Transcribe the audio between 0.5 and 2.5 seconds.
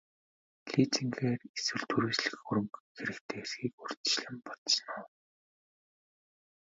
Лизингээр эсвэл түрээслэх